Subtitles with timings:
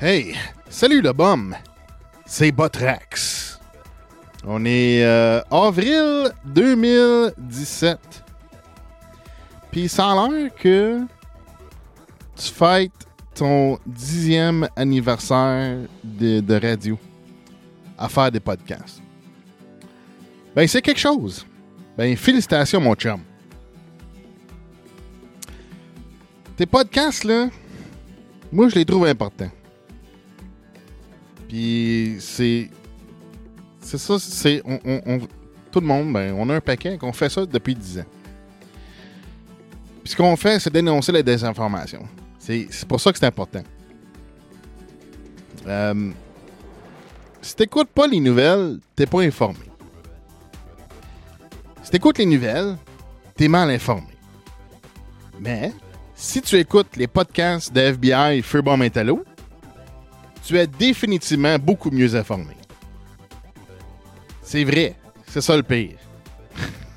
[0.00, 0.34] Hey,
[0.68, 1.54] salut le bum!
[2.26, 3.60] C'est Botrax.
[4.44, 8.24] On est euh, avril 2017.
[9.70, 11.00] Puis ça a l'air que
[12.34, 12.90] tu fêtes
[13.36, 16.98] ton dixième anniversaire de, de radio
[17.96, 19.00] à faire des podcasts.
[20.56, 21.46] Ben, c'est quelque chose.
[21.96, 23.20] Ben, félicitations, mon chum.
[26.56, 27.48] Tes podcasts, là,
[28.50, 29.50] moi, je les trouve importants.
[31.48, 32.70] Puis c'est.
[33.80, 34.62] C'est ça, c'est.
[35.70, 38.04] Tout le monde, ben, on a un paquet qu'on fait ça depuis 10 ans.
[40.02, 42.06] Puis ce qu'on fait, c'est dénoncer la désinformation.
[42.38, 43.62] C'est pour ça que c'est important.
[45.66, 46.10] Euh,
[47.40, 49.58] si t'écoutes pas les nouvelles, t'es pas informé.
[51.82, 52.76] Si t'écoutes les nouvelles,
[53.34, 54.08] t'es mal informé.
[55.40, 55.72] Mais,
[56.14, 59.24] si tu écoutes les podcasts de FBI Feurbomb Métallo,
[60.46, 62.54] tu es définitivement beaucoup mieux informé.
[64.42, 64.94] C'est vrai.
[65.26, 65.96] C'est ça le pire.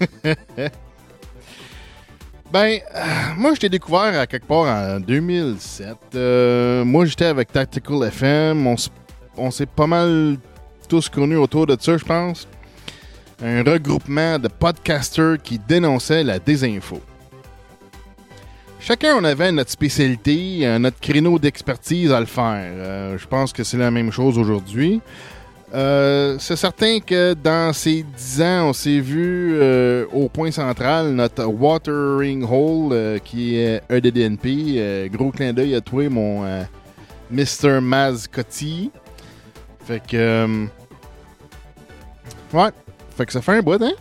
[2.52, 3.04] ben, euh,
[3.36, 5.96] moi, je t'ai découvert à quelque part en 2007.
[6.14, 8.66] Euh, moi, j'étais avec Tactical FM.
[8.66, 8.76] On,
[9.36, 10.38] on s'est pas mal
[10.88, 12.48] tous connus autour de ça, je pense.
[13.42, 17.00] Un regroupement de podcasters qui dénonçaient la désinfo.
[18.86, 22.60] Chacun, on avait notre spécialité, euh, notre créneau d'expertise à le faire.
[22.60, 25.00] Euh, je pense que c'est la même chose aujourd'hui.
[25.72, 29.58] Euh, c'est certain que dans ces 10 ans, on s'est vu
[30.12, 35.08] au point central notre watering hole qui est EDDNP.
[35.10, 36.42] Gros clin d'œil à toi, mon
[37.30, 37.80] Mr.
[37.80, 38.90] Mazcotti.
[39.86, 40.66] Fait que.
[42.52, 42.70] ouais.
[43.16, 43.92] Fait que ça fait un bout, hein?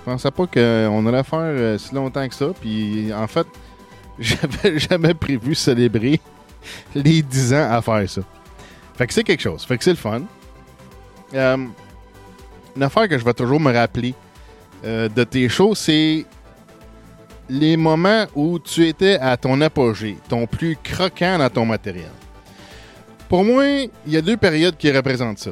[0.00, 2.48] Je pensais pas qu'on allait faire euh, si longtemps que ça.
[2.58, 3.46] Puis en fait,
[4.18, 6.20] j'avais jamais prévu célébrer
[6.94, 8.22] les 10 ans à faire ça.
[8.96, 9.64] Fait que c'est quelque chose.
[9.64, 10.22] Fait que c'est le fun.
[11.34, 11.56] Euh,
[12.76, 14.14] une affaire que je vais toujours me rappeler
[14.84, 16.24] euh, de tes shows, c'est
[17.48, 22.10] les moments où tu étais à ton apogée, ton plus croquant dans ton matériel.
[23.28, 23.64] Pour moi,
[24.06, 25.50] il y a deux périodes qui représentent ça.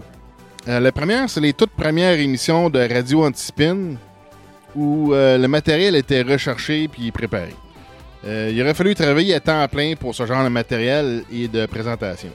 [0.66, 3.97] La première, c'est les toutes premières émissions de Radio Antispin
[4.75, 7.55] où euh, le matériel était recherché puis préparé.
[8.25, 11.67] Euh, il aurait fallu travailler à temps plein pour ce genre de matériel et de
[11.67, 12.31] présentation.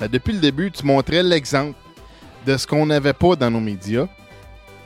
[0.00, 1.74] Euh, depuis le début, tu montrais l'exemple
[2.46, 4.06] de ce qu'on n'avait pas dans nos médias.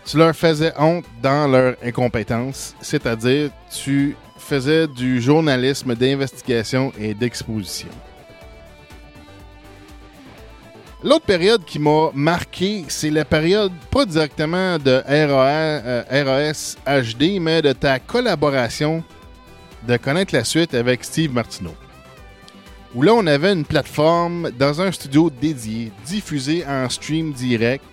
[0.05, 7.89] Tu leur faisais honte dans leur incompétence, c'est-à-dire tu faisais du journalisme d'investigation et d'exposition.
[11.05, 17.61] L'autre période qui m'a marqué, c'est la période pas directement de RAS, euh, HD, mais
[17.61, 19.03] de ta collaboration
[19.89, 21.75] de connaître la suite avec Steve Martineau.
[22.95, 27.85] Où là, on avait une plateforme dans un studio dédié, diffusé en stream direct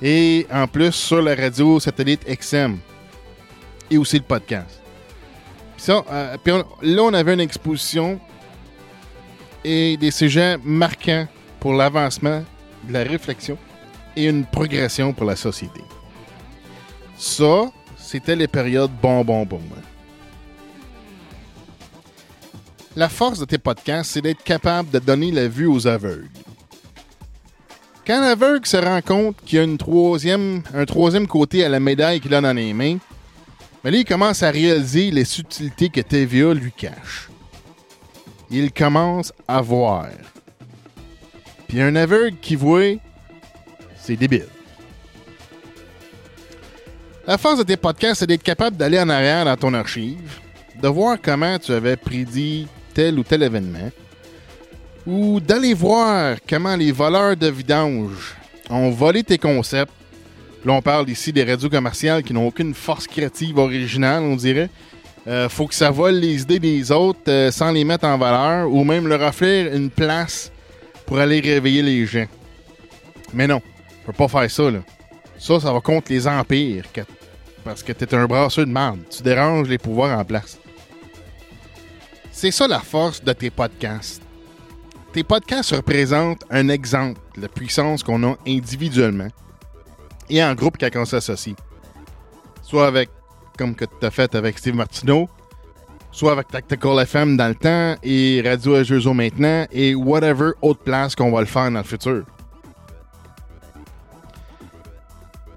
[0.00, 2.78] et en plus sur la radio satellite XM
[3.90, 4.80] et aussi le podcast.
[5.76, 8.18] Puis euh, là, on avait une exposition
[9.62, 11.26] et des sujets marquants
[11.60, 12.42] pour l'avancement
[12.86, 13.58] de la réflexion
[14.16, 15.80] et une progression pour la société.
[17.16, 19.78] Ça, c'était les périodes bonbons pour moi.
[22.96, 26.28] La force de tes podcasts, c'est d'être capable de donner la vue aux aveugles.
[28.06, 30.38] Quand l'aveugle se rend compte qu'il y a
[30.74, 32.98] un troisième côté à la médaille qu'il a dans les mains,
[33.82, 37.30] là, il commence à réaliser les subtilités que TVA lui cache.
[38.50, 40.06] Il commence à voir.
[41.68, 42.94] Puis un aveugle qui voit,
[43.96, 44.46] c'est débile.
[47.26, 50.40] La force de tes podcasts, c'est d'être capable d'aller en arrière dans ton archive,
[50.80, 53.90] de voir comment tu avais prédit tel ou tel événement,
[55.06, 58.34] ou d'aller voir comment les voleurs de vidange
[58.68, 59.92] ont volé tes concepts.
[60.64, 64.68] Là, on parle ici des radios commerciales qui n'ont aucune force créative originale, on dirait.
[65.26, 68.70] Euh, faut que ça vole les idées des autres euh, sans les mettre en valeur,
[68.70, 70.52] ou même leur offrir une place
[71.06, 72.26] pour aller réveiller les gens.
[73.32, 73.60] Mais non,
[74.02, 74.80] on peut pas faire ça, là.
[75.38, 76.84] Ça, ça va contre les empires,
[77.64, 79.00] parce que t'es un brasseux de merde.
[79.10, 80.58] Tu déranges les pouvoirs en place.
[82.30, 84.22] C'est ça la force de tes podcasts.
[85.12, 89.28] Tes podcasts représentent un exemple de la puissance qu'on a individuellement
[90.28, 91.54] et en groupe quand on s'associe.
[92.62, 93.10] Soit avec,
[93.56, 95.28] comme que tu as fait avec Steve Martineau,
[96.14, 101.16] soit avec Tactical FM dans le temps et Radio Agezo maintenant et whatever autre place
[101.16, 102.22] qu'on va le faire dans le futur.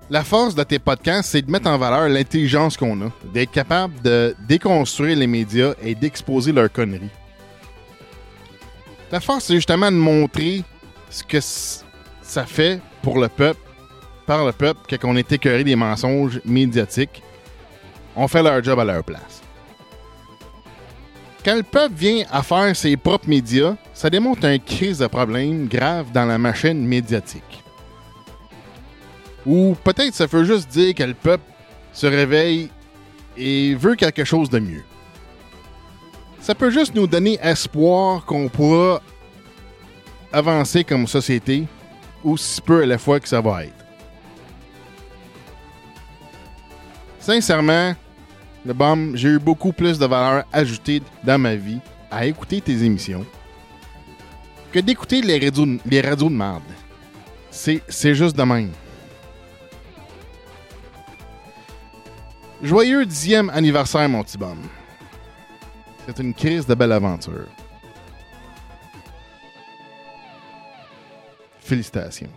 [0.09, 4.01] La force de tes podcasts, c'est de mettre en valeur l'intelligence qu'on a, d'être capable
[4.01, 7.11] de déconstruire les médias et d'exposer leurs conneries.
[9.11, 10.63] La force, c'est justement de montrer
[11.11, 13.59] ce que ça fait pour le peuple,
[14.25, 17.21] par le peuple, quand on est écœuré des mensonges médiatiques.
[18.15, 19.43] On fait leur job à leur place.
[21.47, 25.69] Quand le peuple vient à faire ses propres médias, ça démontre un crise de problème
[25.69, 27.63] grave dans la machine médiatique.
[29.45, 31.45] Ou peut-être ça veut juste dire que le peuple
[31.93, 32.69] se réveille
[33.37, 34.83] et veut quelque chose de mieux.
[36.41, 39.01] Ça peut juste nous donner espoir qu'on pourra
[40.33, 41.63] avancer comme société,
[42.25, 43.85] aussi peu à la fois que ça va être.
[47.21, 47.95] Sincèrement,
[48.65, 51.79] le BOM, j'ai eu beaucoup plus de valeur ajoutée dans ma vie
[52.11, 53.25] à écouter tes émissions
[54.71, 56.63] que d'écouter les radios, les radios de merde.
[57.51, 58.71] C'est juste de même.
[62.61, 64.57] Joyeux dixième anniversaire, mon petit bum.
[66.05, 67.47] C'est une crise de belle aventure.
[71.59, 72.29] Félicitations.